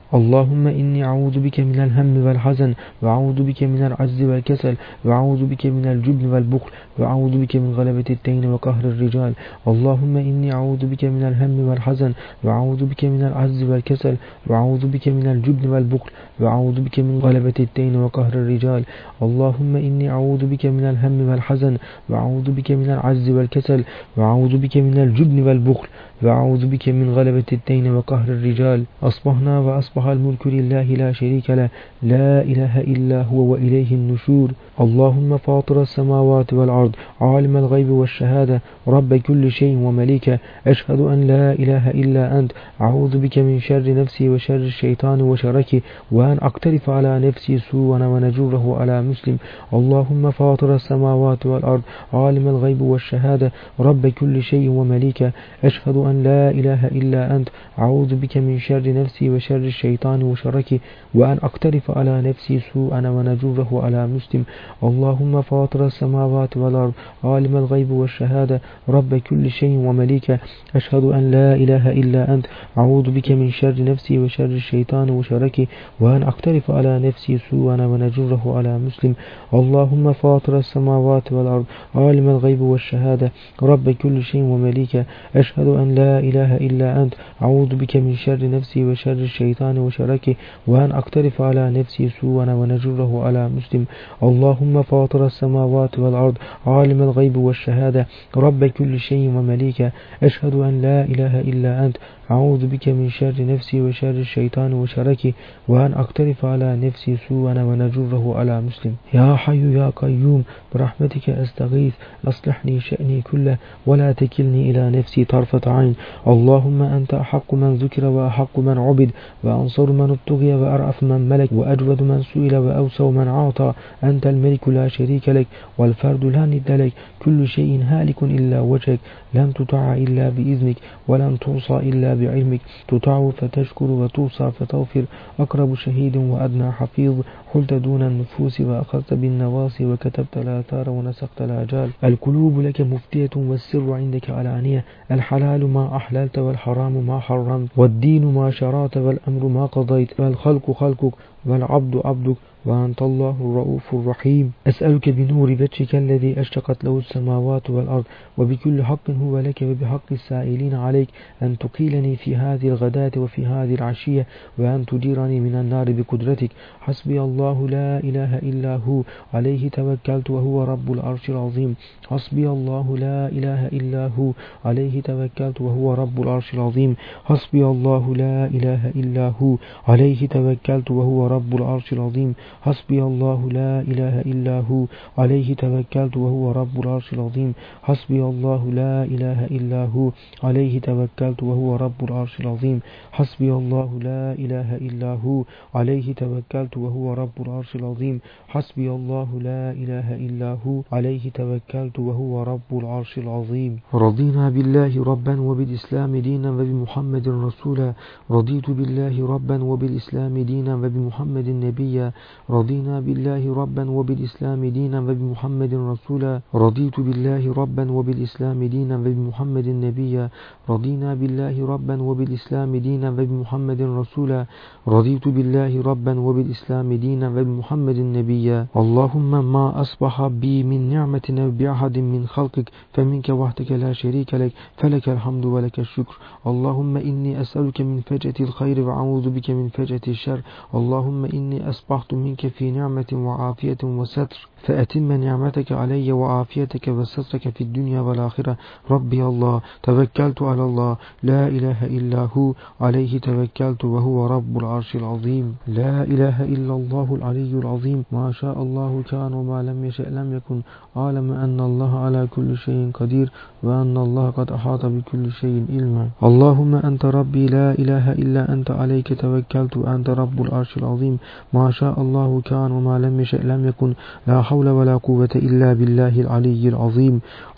اللهم 0.57 0.79
إني 0.81 1.03
أعوذ 1.05 1.39
بك 1.39 1.59
من 1.59 1.79
الهم 1.85 2.25
والحزن 2.25 2.71
وأعوذ 3.01 3.39
بك 3.49 3.63
من 3.63 3.81
العجز 3.89 4.21
والكسل 4.29 4.75
وأعوذ 5.05 5.41
بك 5.51 5.65
من 5.65 5.85
الجبن 5.93 6.25
والبخل 6.33 6.71
وأعوذ 6.99 7.33
بك 7.41 7.55
من 7.63 7.71
غلبة 7.77 8.09
الدين 8.17 8.43
وقهر 8.53 8.83
الرجال 8.93 9.33
اللهم 9.71 10.13
إني 10.17 10.49
أعوذ 10.57 10.81
بك 10.91 11.03
من 11.15 11.23
الهم 11.29 11.55
والحزن 11.67 12.11
وأعوذ 12.43 12.81
بك 12.91 13.01
من 13.05 13.21
العجز 13.29 13.63
والكسل 13.69 14.15
وأعوذ 14.47 14.83
بك 14.93 15.05
من 15.17 15.25
الجبن 15.33 15.63
والبخل 15.73 16.09
وأعوذ 16.39 16.77
بك 16.85 16.97
من 17.07 17.15
غلبة 17.25 17.57
الدين 17.67 17.93
وقهر 18.03 18.33
الرجال 18.33 18.81
اللهم 19.25 19.73
إني 19.87 20.09
أعوذ 20.09 20.41
بك 20.51 20.65
من 20.65 20.83
الهم 20.91 21.17
والحزن 21.29 21.73
وأعوذ 22.09 22.47
بك 22.57 22.69
من 22.71 22.89
العجز 22.95 23.29
والكسل 23.29 23.83
وأعوذ 24.17 24.53
بك 24.63 24.75
من 24.77 24.97
الجبن 25.05 25.37
والبخل 25.47 25.87
وأعوذ 26.23 26.65
بك 26.65 26.89
من 26.89 27.13
غلبة 27.13 27.43
الدين 27.53 27.95
وقهر 27.95 28.27
الرجال. 28.27 28.83
أصبحنا 29.03 29.59
وأصبح 29.59 30.05
الملك 30.05 30.47
لله 30.47 30.83
لا 30.83 31.11
شريك 31.11 31.49
له. 31.49 31.69
لا 32.03 32.41
إله 32.41 32.81
إلا 32.81 33.21
هو 33.21 33.39
وإليه 33.51 33.91
النشور. 33.91 34.51
اللهم 34.81 35.37
فاطر 35.37 35.81
السماوات 35.81 36.53
والأرض 36.53 36.95
عالم 37.21 37.57
الغيب 37.57 37.89
والشهادة. 37.89 38.61
رب 38.87 39.13
كل 39.13 39.51
شيء 39.51 39.77
ومليكه 39.77 40.39
أشهد 40.67 40.99
أن 40.99 41.27
لا 41.27 41.51
إله 41.51 41.91
إلا 41.91 42.39
أنت. 42.39 42.51
أعوذ 42.81 43.17
بك 43.17 43.37
من 43.37 43.59
شر 43.59 43.93
نفسي 43.93 44.29
وشر 44.29 44.55
الشيطان 44.55 45.21
وشركه 45.21 45.81
وأن 46.11 46.37
أقترف 46.41 46.89
على 46.89 47.19
نفسي 47.27 47.57
سوءا 47.57 48.05
ونجره 48.05 48.77
على 48.79 49.01
مسلم. 49.01 49.37
اللهم 49.73 50.31
فاطر 50.31 50.75
السماوات 50.75 51.45
والأرض 51.45 51.81
عالم 52.13 52.47
الغيب 52.47 52.81
والشهادة. 52.81 53.51
رب 53.79 54.07
كل 54.07 54.43
شيء 54.43 54.69
ومليكه 54.69 55.31
أشهد 55.63 56.06
أن 56.09 56.23
لا 56.23 56.51
إله 56.51 56.87
إلا 56.87 57.35
أنت. 57.35 57.49
أعوذ 57.79 58.15
بك 58.15 58.37
من 58.37 58.59
شر 58.59 58.93
نفسي 59.01 59.29
وشر 59.29 59.63
الشيطان 59.73 60.23
وشركه 60.23 60.79
وأن 61.13 61.37
أقترف 61.43 61.91
على 61.97 62.21
نفسي 62.21 62.59
سوءا 62.73 63.09
ونجره 63.09 63.81
على 63.83 64.07
مسلم. 64.07 64.43
اللهم 64.83 65.41
فاطر 65.41 65.85
السماوات 65.85 66.57
والأرض 66.57 66.93
عالم 67.23 67.57
الغيب 67.57 67.91
والشهادة. 67.91 68.61
رب 68.89 69.11
كل 69.15 69.49
شيء 69.49 69.77
ومليكه 69.87 70.39
أشهد 70.75 71.03
أن 71.03 71.31
لا 71.31 71.55
إله 71.55 71.91
إلا 71.91 72.33
أنت. 72.33 72.45
أعوذ 72.77 73.11
بك 73.11 73.31
من 73.31 73.51
شر 73.51 73.75
نفسي 73.83 74.17
وشر 74.17 74.45
الشيطان 74.45 75.09
وشركه 75.09 75.67
وأن 75.99 76.23
أقترف 76.23 76.71
على 76.71 76.99
نفسي 76.99 77.37
سوءا 77.51 77.85
ونجره 77.85 78.43
على 78.57 78.77
مسلم. 78.77 79.13
اللهم 79.53 80.13
فاطر 80.13 80.57
السماوات 80.57 81.31
والأرض 81.31 81.65
عالم 81.95 82.29
الغيب 82.29 82.61
والشهادة. 82.61 83.31
رب 83.63 83.89
كل 83.89 84.23
شيء 84.23 84.41
ومليكه 84.41 85.05
أشهد 85.35 85.67
أن 85.67 85.95
لا 85.99 86.19
إله 86.19 86.51
إلا 86.67 86.87
أنت. 87.03 87.13
أعوذ 87.41 87.75
بك 87.75 87.93
من 87.95 88.15
شر 88.15 88.49
نفسي 88.49 88.85
وشر 88.85 89.11
الشيطان 89.11 89.77
وشركه 89.77 90.35
وأن 90.67 90.91
أقترف 90.91 91.41
على 91.41 91.63
نفسي 91.79 92.09
سوءا 92.21 92.53
ونجره 92.59 93.11
على 93.25 93.49
مسلم. 93.57 93.85
اللهم 94.23 94.75
فاطر 94.91 95.25
السماوات 95.25 95.99
والأرض 95.99 96.35
عالم 96.67 96.99
الغيب 97.07 97.37
والشهادة. 97.37 98.07
رب 98.37 98.65
كل 98.65 98.99
شيء 98.99 99.25
ومليكه 99.35 99.91
أشهد 100.23 100.53
أن 100.67 100.81
لا 100.81 100.97
إله 101.11 101.33
إلا 101.41 101.85
أنت. 101.85 101.97
أعوذ 102.31 102.67
بك 102.67 102.89
من 102.89 103.09
شر 103.09 103.33
نفسي 103.39 103.81
وشر 103.81 104.09
الشيطان 104.09 104.73
وشركه 104.73 105.33
وأن 105.67 105.93
أقترف 105.93 106.45
على 106.45 106.75
نفسي 106.75 107.17
سوءا 107.29 107.63
ونجره 107.63 108.33
على 108.39 108.61
مسلم. 108.61 108.95
يا 109.13 109.35
حي 109.35 109.73
يا 109.73 109.91
قيوم 109.95 110.43
برحمتك 110.75 111.29
أستغيث 111.29 111.93
أصلحني 112.27 112.79
شأني 112.79 113.21
كله 113.21 113.57
ولا 113.85 114.11
تكلني 114.11 114.71
إلى 114.71 114.89
نفسي 114.99 115.25
طرفة 115.25 115.61
عين. 115.71 115.95
اللهم 116.27 116.81
أنت 116.81 117.13
أحق 117.13 117.53
من 117.53 117.75
ذكر 117.75 118.05
وأحق 118.05 118.59
من 118.59 118.77
عبد 118.77 119.09
وأنصر 119.43 119.91
من 119.91 120.09
ابتغي 120.09 120.53
وأرأف 120.53 121.03
من 121.03 121.29
ملك 121.29 121.49
وأجود 121.51 122.03
من 122.03 122.23
سئل 122.33 122.55
وأوسو 122.55 123.11
من 123.11 123.27
عاطى 123.27 123.73
أنت 124.03 124.27
الملك 124.27 124.67
لا 124.67 124.87
شريك 124.87 125.29
لك 125.29 125.47
والفرد 125.77 126.25
لا 126.25 126.45
ند 126.45 126.71
لك. 126.71 126.93
كل 127.19 127.47
شيء 127.47 127.83
هالك 127.83 128.23
إلا 128.23 128.59
وجهك 128.61 128.99
لن 129.33 129.53
تطع 129.53 129.93
إلا 129.93 130.29
بإذنك 130.29 130.75
ولن 131.07 131.39
توصى 131.39 131.73
إلا 131.73 132.16
بعلمك 132.21 132.61
تطاع 132.87 133.29
فتشكر 133.37 133.85
وتوصى 133.85 134.51
فتغفر. 134.51 135.05
أقرب 135.39 135.75
شهيد 135.75 136.17
وأدنى 136.17 136.71
حفيظ. 136.71 137.15
حلت 137.53 137.73
دون 137.73 138.01
النفوس 138.01 138.61
وأخذت 138.61 139.13
بالنواصي 139.13 139.85
وكتبت 139.85 140.37
الآثار 140.37 140.89
ونسقت 140.89 141.41
الآجال 141.41 141.89
القلوب 142.03 142.59
لك 142.59 142.81
مفتية 142.81 143.29
والسر 143.35 143.93
عندك 143.93 144.29
علانية. 144.29 144.85
الحلال 145.11 145.67
ما 145.67 145.95
أحللت 145.95 146.37
والحرام 146.39 147.07
ما 147.07 147.19
حرمت. 147.19 147.69
والدين 147.77 148.25
ما 148.25 148.51
شرعت 148.51 148.97
والأمر 148.97 149.47
ما 149.47 149.65
قضيت. 149.65 150.19
والخلق 150.19 150.71
خلقك 150.71 151.13
والعبد 151.45 152.01
عبدك. 152.05 152.35
وأنت 152.65 153.01
الله 153.01 153.35
الرؤوف 153.41 153.93
الرحيم. 153.93 154.51
أسألك 154.67 155.09
بنور 155.09 155.53
بجك 155.53 155.95
الذي 155.95 156.41
أشتقت 156.41 156.83
له 156.83 156.97
السماوات 156.97 157.69
والأرض 157.69 158.03
وبكل 158.37 158.83
حق 158.83 159.09
هو 159.09 159.39
لك 159.39 159.61
وبحق 159.61 160.07
السائلين 160.11 160.73
عليك 160.73 161.09
أن 161.41 161.57
تقيلني 161.57 162.15
في 162.15 162.35
هذه 162.35 162.67
الغداة 162.67 163.11
وفي 163.17 163.45
هذه 163.45 163.75
العشية 163.75 164.25
وأن 164.57 164.85
تديرني 164.85 165.39
من 165.39 165.55
النار 165.55 165.91
بقدرتك. 165.91 166.51
حسبي 166.81 167.21
الله 167.21 167.67
لا 167.67 167.99
إله 167.99 168.37
إلا 168.37 168.75
هو 168.75 169.01
عليه 169.33 169.69
توكلت 169.69 170.29
وهو 170.29 170.63
رب 170.63 170.91
العرش 170.91 171.29
العظيم. 171.29 171.75
حسبي 172.07 172.47
الله 172.47 172.97
لا 172.97 173.27
إله 173.27 173.67
إلا 173.67 174.07
هو 174.19 174.31
عليه 174.65 175.01
توكلت 175.01 175.61
وهو 175.61 175.93
رب 175.93 176.21
العرش 176.21 176.53
العظيم. 176.53 176.95
حسبي 177.25 177.65
الله 177.65 178.15
لا 178.15 178.45
إله 178.45 178.81
إلا 178.95 179.33
هو 179.41 179.55
عليه 179.87 180.27
توكلت 180.27 180.91
وهو 180.91 181.27
رب 181.27 181.55
العرش 181.55 181.93
العظيم. 181.93 182.35
حسبي 182.61 183.03
الله 183.03 183.49
لا 183.51 183.81
إله 183.81 184.15
إلا 184.21 184.59
هو 184.59 184.85
عليه 185.17 185.53
توكلت 185.55 186.17
وهو 186.17 186.51
رب 186.51 186.79
العرش 186.79 187.13
العظيم. 187.13 187.53
حسبي 187.83 188.21
الله 188.23 188.61
لا 188.71 189.03
إله 189.03 189.39
إلا 189.57 189.81
هو 189.95 190.11
عليه 190.43 190.79
توكلت 190.79 191.43
وهو 191.43 191.75
رب 191.75 191.99
العرش 192.03 192.39
العظيم. 192.39 192.77
حسبي 193.11 193.51
الله 193.53 193.89
لا 194.01 194.33
إله 194.43 194.69
إلا 194.87 195.11
هو 195.23 195.43
عليه 195.75 196.13
توكلت 196.13 196.77
وهو 196.77 197.13
رب 197.13 197.37
العرش 197.45 197.75
العظيم. 197.75 198.19
حسبي 198.47 198.87
الله 198.91 199.29
لا 199.41 199.71
إله 199.71 200.07
إلا 200.15 200.57
هو 200.65 200.81
عليه 200.91 201.29
توكلت 201.29 201.99
وهو 201.99 202.43
رب 202.43 202.71
العرش 202.71 203.17
العظيم. 203.17 203.79
رضينا 203.93 204.49
بالله 204.49 205.03
ربا 205.03 205.41
وبالإسلام 205.41 206.11
دينا 206.17 206.49
وبمحمد 206.51 207.25
رسولا. 207.27 207.93
رضيت 208.31 208.67
بالله 208.69 209.15
ربا 209.33 209.63
وبالإسلام 209.63 210.37
دينا 210.37 210.75
وبمحمد 210.75 211.47
نبيا. 211.49 212.11
رضينا 212.49 212.99
بالله 213.03 213.43
ربا 213.61 213.83
وبالإسلام 213.91 214.61
دينا 214.65 214.99
وبمحمد 215.03 215.73
رسولا. 215.91 216.33
رضيت 216.55 216.99
بالله 216.99 217.43
ربا 217.61 217.91
وبالإسلام 217.91 218.59
دينا 218.63 218.95
وبمحمد 218.97 219.67
نبيا. 219.67 220.29
رضينا 220.69 221.09
بالله 221.19 221.55
ربا 221.73 221.95
وبالإسلام 222.01 222.71
دينا 222.75 223.07
وبمحمد 223.09 223.81
رسولا. 223.81 224.45
رضيت 224.87 225.27
بالله 225.27 225.81
ربا 225.89 226.13
وبالإسلام 226.19 226.93
دينا 226.93 227.27
وبمحمد 227.35 227.99
نبيا. 227.99 228.59
اللهم 228.81 229.31
ما 229.53 229.81
أصبح 229.81 230.27
بي 230.27 230.63
من 230.63 230.89
نعمة 230.89 231.27
بأحد 231.59 231.97
من 231.97 232.27
خلقك 232.27 232.71
فمنك 232.93 233.27
وحدك 233.29 233.71
لا 233.71 233.91
شريك 233.93 234.33
لك 234.33 234.51
فلك 234.79 235.05
الحمد 235.09 235.45
ولك 235.45 235.79
الشكر. 235.79 236.15
اللهم 236.47 236.97
إني 236.97 237.41
أسألك 237.41 237.81
من 237.81 237.99
فجأة 238.07 238.39
الخير 238.39 238.77
وأعوذ 238.87 239.25
بك 239.35 239.47
من 239.51 239.67
فجأة 239.67 240.05
الشر. 240.07 240.39
اللهم 240.79 241.25
إني 241.25 241.69
أصبحت 241.69 242.13
من 242.13 242.36
منك 242.43 242.53
في 242.53 242.71
نعمة 242.71 243.05
وعافية 243.13 243.77
وستر. 243.83 244.47
فأتم 244.65 245.11
نعمتك 245.11 245.71
علي 245.71 246.11
وعافيتك 246.11 246.87
وسترك 246.87 247.49
في 247.49 247.61
الدنيا 247.61 248.01
والآخرة. 248.01 248.57
ربي 248.91 249.23
الله 249.25 249.61
توكلت 249.83 250.41
على 250.41 250.63
الله. 250.63 250.97
لا 251.23 251.47
إله 251.47 251.85
إلا 251.85 252.27
هو. 252.33 252.53
عليه 252.81 253.19
توكلت 253.19 253.85
وهو 253.85 254.27
رب 254.27 254.57
العرش 254.57 254.95
العظيم. 254.95 255.55
لا 255.67 256.03
إله 256.03 256.43
إلا 256.43 256.73
الله 256.73 257.07
العلي 257.15 257.53
العظيم. 257.53 258.03
ما 258.11 258.31
شاء 258.31 258.61
الله 258.61 259.03
كان 259.09 259.33
وما 259.33 259.63
لم 259.63 259.85
يشأ 259.85 260.07
لم 260.09 260.33
يكن. 260.37 260.61
عالم 260.95 261.31
أن 261.31 261.59
الله 261.59 261.99
على 261.99 262.27
كل 262.35 262.57
شيء 262.57 262.91
قدير 262.93 263.31
وأن 263.63 263.97
الله 263.97 264.29
قد 264.29 264.51
أحاط 264.51 264.85
بكل 264.85 265.31
شيء 265.31 265.65
علما. 265.69 266.09
اللهم 266.23 266.75
أنت 266.75 267.05
ربي. 267.05 267.47
لا 267.47 267.71
إله 267.71 268.11
إلا 268.11 268.53
أنت. 268.53 268.71
عليك 268.71 269.21
توكلت 269.21 269.77
وأنت 269.77 270.09
رب 270.09 270.41
العرش 270.41 270.77
العظيم. 270.77 271.17
ما 271.53 271.71
شاء 271.71 272.01
الله 272.01 272.41
كان 272.45 272.71
وما 272.71 272.99
لم 272.99 273.19
يشأ 273.19 273.37
لم 273.37 273.67
يكن. 273.67 273.93
لا 274.27 274.41
حول 274.47 274.67
ولا 274.69 274.95
قوة 274.97 275.33
إلا 275.35 275.73
بالله 275.73 276.21
العلي 276.21 276.63
العظيم. 276.73 277.15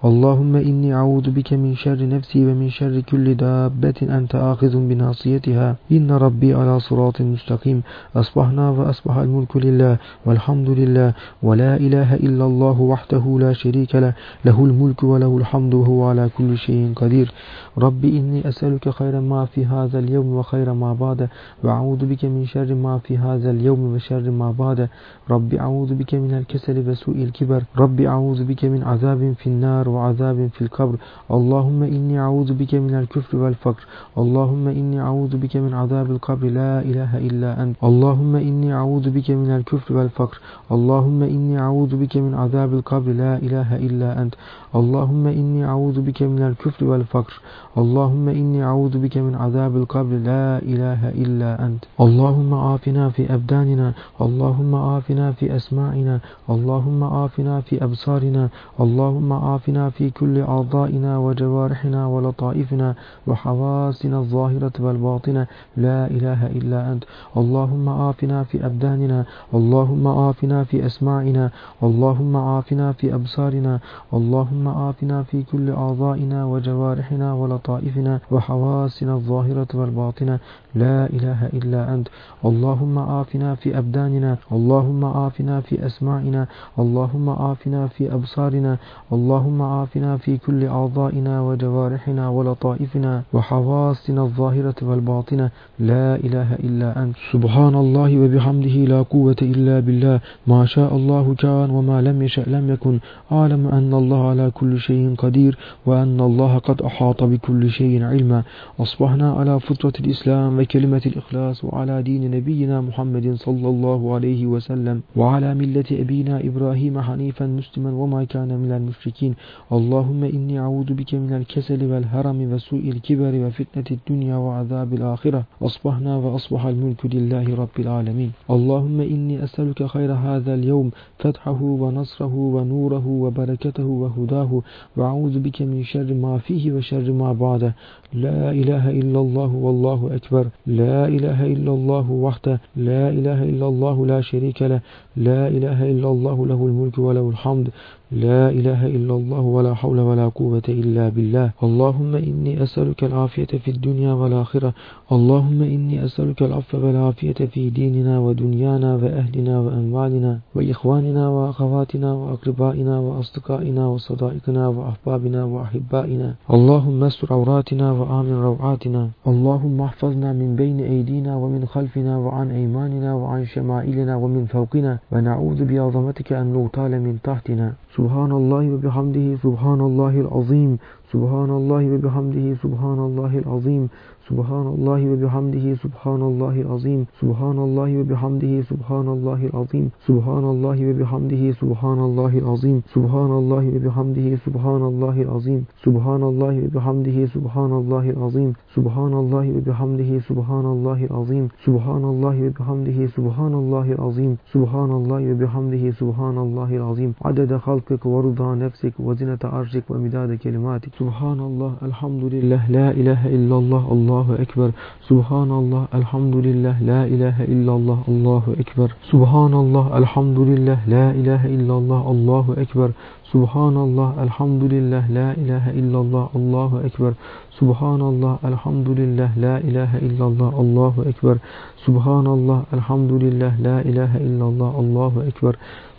اللهم 0.10 0.56
إني 0.56 0.90
أعوذ 0.94 1.28
بك 1.38 1.54
من 1.54 1.76
شر 1.76 2.00
نفسي 2.16 2.40
ومن 2.48 2.70
شر 2.70 2.96
كل 3.10 3.36
دابة 3.36 4.00
أنت 4.18 4.36
آخذ 4.36 4.74
بناصيتها. 4.90 5.76
إن 5.92 6.12
ربي 6.12 6.54
على 6.54 6.80
صراط 6.80 7.22
مستقيم. 7.22 7.82
أصبحنا 8.16 8.70
وأصبح 8.70 9.16
الملك 9.18 9.58
لله 9.58 9.98
والحمد 10.26 10.70
لله. 10.70 11.14
ولا 11.44 11.76
إله 11.76 12.16
إلا 12.16 12.46
الله 12.46 12.82
وحده 12.82 13.24
لا 13.40 13.54
شريك 13.54 13.96
له. 13.96 14.14
له 14.46 14.58
الملك 14.66 15.04
وله 15.04 15.38
الحمد 15.38 15.74
وهو 15.74 16.00
على 16.10 16.30
كل 16.38 16.58
شيء 16.58 16.94
قدير. 16.96 17.32
ربي 17.78 18.20
إني 18.20 18.48
أسألك 18.50 18.90
خير 18.90 19.20
ما 19.22 19.46
في 19.46 19.66
هذا 19.66 20.00
اليوم 20.00 20.28
وخير 20.36 20.74
ما 20.74 20.94
بعد. 20.94 21.30
وأعوذ 21.64 22.06
بك 22.06 22.26
من 22.26 22.46
شر 22.46 22.74
ما 22.74 22.98
في 22.98 23.18
هذا 23.18 23.52
اليوم 23.52 23.94
وشر 23.94 24.26
ما 24.32 24.52
بعد. 24.52 24.90
ربي 25.30 25.60
أعوذ 25.60 25.94
بك 25.94 26.16
من 26.16 26.34
الكسل 26.34 26.79
وسوء 26.88 27.16
الكبر 27.16 27.62
ربي 27.78 28.08
أعوذ 28.08 28.44
بك 28.44 28.66
من 28.66 28.84
عذاب 28.84 29.34
في 29.40 29.48
النار 29.48 29.90
وعذاب 29.90 30.50
في 30.54 30.62
القبر 30.62 30.96
اللهم 31.32 31.84
إني 31.84 32.20
أعوذ 32.20 32.54
بك 32.54 32.74
من 32.76 32.94
الكفر 32.96 33.38
والفقر 33.38 33.84
اللهم 34.18 34.68
إني 34.68 35.02
أعوذ 35.02 35.38
بك 35.38 35.58
من 35.58 35.74
عذاب 35.74 36.12
القبر 36.12 36.48
لا 36.48 36.82
إله 36.82 37.18
إلا 37.28 37.64
أنت 37.64 37.76
اللهم 37.84 38.36
إني 38.36 38.74
أعوذ 38.74 39.10
بك 39.10 39.30
من 39.32 39.50
الكفر 39.58 39.94
والفقر 39.98 40.38
اللهم 40.72 41.24
إني 41.24 41.60
أعوذ 41.60 41.96
بك 42.02 42.18
من 42.18 42.34
عذاب 42.34 42.74
القبر 42.74 43.12
لا 43.12 43.34
إله 43.38 43.76
إلا 43.76 44.22
أنت 44.22 44.34
اللهم 44.76 45.28
إني 45.28 45.66
أعوذ 45.66 46.02
بك 46.02 46.20
من 46.24 46.42
الكفر 46.42 46.86
والفقر 46.86 47.34
اللهم 47.78 48.30
إني 48.30 48.64
أعوذ 48.64 48.98
بك 49.04 49.18
من 49.18 49.36
عذاب 49.36 49.74
القبر 49.78 50.16
لا 50.32 50.60
إله 50.72 51.10
إلا 51.10 51.66
أنت 51.66 51.84
اللهم 52.02 52.54
عافنا 52.54 53.10
في 53.10 53.34
أبداننا 53.34 53.94
اللهم 54.22 54.76
عافنا 54.76 55.32
في 55.32 55.56
أسماعنا 55.56 56.20
اللهم 56.50 56.69
عافنا 56.70 57.62
في 57.62 57.84
أبصارنا 57.84 58.50
اللهم 58.80 59.34
عافنا 59.34 59.90
في 59.90 60.10
كل 60.10 60.42
أعضائنا 60.42 61.18
وجوارحنا 61.18 62.08
ولطائفنا 62.08 62.96
وحواسنا 63.28 64.18
الظاهرة 64.20 64.72
والباطنة. 64.80 65.48
لا 65.78 66.08
إله 66.08 66.48
إلا 66.48 66.92
أنت. 66.92 67.04
اللهم 67.38 67.90
عافنا 67.90 68.44
في 68.44 68.66
أبداننا 68.66 69.26
اللهم 69.54 70.08
عافنا 70.08 70.64
في 70.64 70.86
أسماعنا 70.86 71.50
اللهم 71.84 72.38
عافنا 72.38 72.92
في 72.92 73.16
أبصارنا 73.16 73.80
اللهم 74.14 74.68
عافنا 74.68 75.24
في 75.24 75.44
كل 75.52 75.72
أعضائنا 75.72 76.46
وجوارحنا 76.46 77.34
ولطائفنا 77.34 78.20
وحواسنا 78.32 79.14
الظاهرة 79.14 79.68
والباطنة. 79.74 80.40
لا 80.76 81.06
إله 81.06 81.40
إلا 81.54 81.94
أنت. 81.94 82.08
اللهم 82.46 83.00
عافنا 83.00 83.56
في 83.56 83.78
أبداننا 83.78 84.38
اللهم 84.52 85.06
عافنا 85.06 85.62
في 85.62 85.86
أسماعنا 85.86 86.48
اللهم 86.80 87.30
عافنا 87.30 87.88
في 87.88 88.14
أبصارنا 88.14 88.78
اللهم 89.14 89.62
عافنا 89.62 90.18
في 90.18 90.38
كل 90.38 90.66
أعضائنا 90.66 91.42
وجوارحنا 91.42 92.30
ولطائفنا 92.30 93.24
وحواسنا 93.34 94.22
الظاهرة 94.22 94.76
والباطنة. 94.82 95.50
لا 95.80 96.16
إله 96.16 96.56
إلا 96.56 97.04
أنت. 97.04 97.16
سبحان 97.32 97.76
الله 97.76 98.20
وبحمده 98.20 98.76
لا 98.94 99.02
قوة 99.02 99.40
إلا 99.42 99.80
بالله. 99.80 100.20
ما 100.48 100.66
شاء 100.66 100.96
الله 100.96 101.36
كان 101.36 101.70
وما 101.70 102.02
لم 102.02 102.22
يشأ 102.22 102.44
لم 102.48 102.70
يكن. 102.70 103.00
أعلم 103.32 103.68
أن 103.68 103.94
الله 103.94 104.30
على 104.30 104.52
كل 104.52 104.80
شيء 104.80 105.16
قدير 105.18 105.58
وأن 105.86 106.20
الله 106.20 106.58
قد 106.58 106.82
أحاط 106.82 107.24
بكل 107.24 107.70
شيء 107.70 108.04
علما. 108.04 108.44
أصبحنا 108.80 109.32
على 109.34 109.60
فطرة 109.60 109.94
الإسلام 110.00 110.60
وكلمة 110.60 111.02
الإخلاص 111.06 111.64
وعلى 111.64 112.02
دين 112.04 112.32
نبينا 112.32 112.82
محمد 112.82 113.36
صلى 113.36 113.68
الله 113.70 114.14
عليه 114.16 114.46
وسلم 114.46 115.02
وعلى 115.16 115.56
ملة 115.56 115.86
أبينا 115.92 116.42
إبراهيم 116.50 116.96
حنيفا 117.08 117.46
مسلما 117.60 117.92
وما 118.02 118.24
كان 118.24 118.50
من 118.64 118.72
المشركين. 118.72 119.34
اللهم 119.78 120.22
إني 120.24 120.60
أعوذ 120.60 120.90
بك 121.00 121.12
من 121.24 121.34
الكسل 121.40 121.92
والهرم 121.92 122.40
وسوء 122.54 122.86
الكبر 122.90 123.34
وفتنة 123.44 123.90
الدنيا 123.98 124.36
وعذاب 124.36 124.90
الآخرة. 124.94 125.42
أصبحنا 125.62 126.18
وأصبح 126.24 126.66
الملك 126.66 127.02
لله 127.16 127.46
رب 127.56 127.76
العالمين. 127.80 128.32
اللهم 128.56 129.02
إني 129.02 129.44
أسألك 129.44 129.80
خير 129.94 130.14
هذا 130.14 130.54
اليوم 130.54 130.88
فتحه 131.20 131.62
ونصره 131.64 132.36
ونوره 132.56 133.08
وبركته 133.08 133.86
وهداه. 133.86 134.62
وأعوذ 134.98 135.40
بك 135.40 135.62
من 135.62 135.84
شر 135.84 136.14
ما 136.14 136.38
فيه 136.38 136.72
وشر 136.72 137.12
ما 137.12 137.34
بعده. 137.34 137.74
لا 138.14 138.52
إله 138.52 138.90
إلا 138.90 139.20
الله 139.20 139.56
والله 139.56 140.16
أكبر. 140.16 140.46
لا 140.68 141.08
إله 141.08 141.46
إلا 141.46 141.72
الله 141.72 142.12
وحده. 142.12 142.60
لا 142.76 143.10
إله 143.10 143.44
إلا 143.44 143.68
الله 143.68 144.06
لا 144.06 144.22
شريك 144.22 144.62
له. 144.62 144.80
لا 145.18 145.48
إله 145.48 145.92
إلا 145.92 146.10
الله 146.12 146.48
له 146.48 146.66
الملك 146.66 146.98
وله 146.98 147.30
الحمد. 147.30 147.70
لا 148.12 148.50
إله 148.50 148.86
إلا 148.88 149.14
الله 149.14 149.40
ولا 149.40 149.74
حول 149.74 150.00
ولا 150.00 150.28
قوة 150.28 150.66
إلا 150.70 151.10
بالله. 151.10 151.52
اللهم 151.64 152.16
إني 152.16 152.64
أسألك 152.64 153.04
العافية 153.04 153.46
في 153.46 153.72
الدنيا 153.72 154.14
والآخرة. 154.14 154.74
اللهم 155.12 155.62
إني 155.62 156.06
أسألك 156.06 156.44
العفو 156.44 156.78
والعافية 156.86 157.40
في 157.54 157.70
ديننا 157.70 158.20
ودنيانا 158.20 158.96
وأهلنا 158.96 159.60
وأموالنا 159.60 160.40
وإخواننا 160.56 161.30
وأخواتنا 161.30 162.14
وأقربائنا 162.14 163.00
وأصدقائنا 163.00 163.88
وصدائقنا 163.88 164.68
وأحبابنا 164.68 165.44
وأحبائنا. 165.44 166.36
اللهم 166.54 167.04
استر 167.04 167.28
عوراتنا 167.34 167.92
وآمن 167.92 168.34
روعاتنا. 168.42 169.10
اللهم 169.28 169.82
احفظنا 169.82 170.34
من 170.34 170.56
بين 170.56 170.80
أيدينا 170.80 171.36
ومن 171.36 171.66
خلفنا 171.66 172.18
وعن 172.18 172.52
أيماننا 172.52 173.14
وعن 173.14 173.46
شمائلنا 173.46 174.16
ومن 174.16 174.46
فوقنا. 174.46 174.98
ونعوذ 175.12 175.66
بعظمتك 175.66 176.34
أن 176.34 176.54
نغتال 176.54 177.02
من 177.02 177.18
تحتنا. 177.24 177.74
سبحان 178.00 178.32
الله 178.32 178.64
وبحمده 178.74 179.28
سبحان 179.44 179.82
الله 179.82 180.14
العظيم 180.26 180.72
سبحان 181.14 181.50
الله 181.60 181.84
وبحمده 181.94 182.48
سبحان 182.64 183.00
الله 183.08 183.32
العظيم 183.44 183.84
سبحان 184.30 184.68
الله 184.76 185.02
وبحمده 185.14 185.66
سبحان 185.84 186.22
الله 186.22 186.56
العظيم 186.66 187.02
سبحان 187.22 187.58
الله 187.68 187.90
وبحمده 188.00 188.54
سبحان 188.72 189.08
الله 189.16 189.40
العظيم 189.50 189.86
سبحان 190.08 190.46
الله 190.54 190.78
وبحمده 190.90 191.44
سبحان 191.62 192.00
الله 192.10 192.34
العظيم 192.44 192.78
سبحان 192.96 193.32
الله 193.42 193.64
وبحمده 193.76 194.28
سبحان 194.46 194.82
الله 194.92 195.16
العظيم 195.26 195.62
سبحان 195.86 196.24
الله 196.32 196.56
وبحمده 196.66 197.18
سبحان 197.36 197.72
الله 197.82 198.06
العظيم 198.16 198.50
سبحان 198.76 199.14
الله 199.22 199.46
وبحمده 199.58 200.10
سبحان 200.30 200.66
الله 200.74 201.00
العظيم 201.10 201.44
سبحان 201.66 202.04
الله 202.12 202.36
وبحمده 202.46 203.00
سبحان 203.18 203.54
الله 203.62 203.88
العظيم 203.98 204.32
سبحان 204.54 204.92
الله 205.00 205.22
وبحمده 205.32 205.84
سبحان 206.02 206.38
الله 206.46 206.70
العظيم. 206.80 207.12
عدد 207.28 207.52
خلقك 207.66 208.04
ورضا 208.14 208.50
نفسك 208.66 208.94
وزنة 209.00 209.42
عرشك 209.44 209.86
ومداد 209.92 210.32
كلماتك. 210.44 210.92
سبحان 211.02 211.40
الله 211.50 211.72
الحمد 211.90 212.24
لله 212.34 212.62
لا 212.78 212.88
إله 213.00 213.22
إلا 213.36 213.56
الله 213.62 213.84
الله 213.96 214.19
Allahu 214.20 214.36
Ekber, 214.42 214.72
Subhanallah, 215.08 215.88
Elhamdülillah, 215.96 216.76
La 216.84 217.08
ilahe 217.08 217.46
illallah, 217.48 218.04
Allahu 218.08 218.52
Ekber, 218.60 218.92
Subhanallah, 219.12 219.96
Elhamdülillah, 219.96 220.80
La 220.88 221.14
ilahe 221.16 221.48
illallah, 221.48 222.04
Allahu 222.04 222.60
Ekber, 222.60 222.92
Subhanallah, 223.32 224.20
Elhamdülillah, 224.20 225.04
La 225.08 225.34
ilahe 225.40 225.72
illallah, 225.72 226.28
Allahu 226.36 226.84
Ekber, 226.84 227.14
Subhanallah, 227.60 228.40
Elhamdülillah, 228.44 229.30
La 229.40 229.56
ilahe 229.64 230.00
illallah, 230.04 230.52
Allahu 230.52 231.08
Ekber, 231.08 231.40
Subhanallah, 231.86 232.66
Elhamdülillah, 232.76 233.54
La 233.64 233.78
ilahe 233.88 234.20
illallah, 234.20 234.70
Allahu 234.76 235.24
Ekber, 235.32 235.56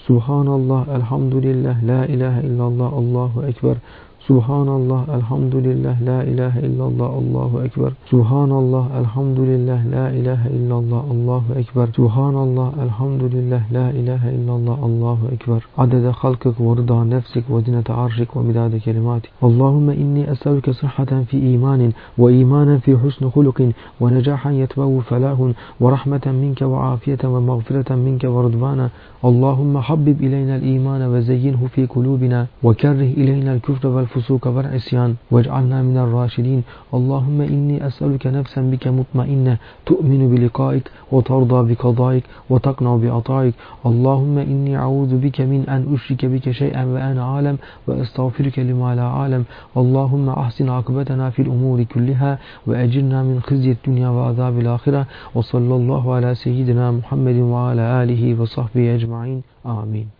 Subhanallah, 0.06 0.92
Elhamdülillah, 0.92 1.76
La 1.88 2.04
ilahe 2.04 2.44
illallah, 2.44 2.88
Allahu 2.92 3.48
Ekber, 3.48 3.80
سبحان 4.28 4.68
الله 4.68 5.04
الحمد 5.18 5.54
لله 5.54 5.96
لا 6.10 6.20
إله 6.22 6.52
إلا 6.58 6.84
الله 6.90 7.12
الله 7.22 7.50
أكبر. 7.64 7.90
سبحان 8.12 8.52
الله 8.52 8.84
الحمد 9.00 9.38
لله 9.50 9.80
لا 9.96 10.06
إله 10.18 10.40
إلا 10.56 10.74
الله 10.78 11.04
الله 11.14 11.42
أكبر. 11.62 11.86
سبحان 11.98 12.36
الله 12.46 12.68
الحمد 12.84 13.22
لله 13.34 13.62
لا 13.72 13.86
إله 13.90 14.22
إلا 14.36 14.52
الله 14.58 14.78
الله 14.88 15.18
أكبر. 15.34 15.60
عدد 15.78 16.10
خلقك 16.10 16.60
ورضا 16.60 17.04
نفسك 17.04 17.44
وزنة 17.50 17.88
عرشك 17.88 18.36
ومداد 18.36 18.76
كلماتك. 18.84 19.30
اللهم 19.48 19.90
إني 19.90 20.32
أسألك 20.32 20.70
صحة 20.70 21.10
في 21.28 21.36
إيمان 21.36 21.92
وإيمانا 22.18 22.78
في 22.78 22.98
حسن 23.02 23.30
خلق 23.30 23.58
ونجاحا 24.00 24.50
يتبو 24.50 25.00
فلاه 25.00 25.40
ورحمة 25.80 26.26
منك 26.42 26.60
وعافية 26.62 27.22
ومغفرة 27.24 27.94
منك 27.94 28.24
ورضوانا. 28.24 28.86
اللهم 29.24 29.78
حبب 29.78 30.16
إلينا 30.26 30.56
الإيمان 30.56 31.02
وزينه 31.12 31.60
في 31.74 31.86
قلوبنا 31.86 32.46
وكره 32.62 33.10
إلينا 33.20 33.52
الكفر 33.54 33.88
والفسوق 34.14 34.46
والعصيان 34.46 35.14
واجعلنا 35.30 35.82
من 35.82 35.96
الراشدين. 35.96 36.62
اللهم 36.94 37.40
إني 37.40 37.86
أسألك 37.86 38.26
نفسا 38.26 38.60
بك 38.62 38.88
مطمئنة. 38.88 39.56
تؤمن 39.86 40.34
بلقائك 40.34 40.90
وترضى 41.12 41.74
بقضائك 41.74 42.24
وتقنع 42.50 42.96
بعطائك 42.96 43.54
اللهم 43.86 44.38
إني 44.38 44.76
أعوذ 44.76 45.18
بك 45.18 45.40
من 45.40 45.64
أن 45.68 45.94
أشرك 45.94 46.26
بك 46.26 46.50
شيئا 46.50 46.84
وأنا 46.84 47.24
عالم 47.24 47.58
وأستغفرك 47.86 48.58
لما 48.58 48.94
لا 48.94 49.02
أعلم. 49.02 49.44
اللهم 49.76 50.28
أحسن 50.28 50.68
عاقبتنا 50.68 51.30
في 51.30 51.42
الأمور 51.42 51.82
كلها 51.82 52.38
وأجرنا 52.66 53.22
من 53.22 53.40
خزي 53.40 53.70
الدنيا 53.70 54.08
وعذاب 54.08 54.58
الآخرة. 54.58 55.06
وصلى 55.34 55.74
الله 55.74 56.14
على 56.14 56.34
سيدنا 56.34 56.90
محمد 56.90 57.36
وعلى 57.36 58.02
آله 58.02 58.40
وصحبه 58.40 58.94
أجمعين. 58.94 59.42
آمين. 59.66 60.19